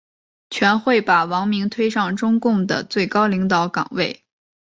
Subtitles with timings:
[0.49, 4.25] 全会把王明推上中共的最高领导岗位。